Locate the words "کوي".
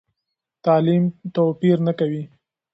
1.99-2.23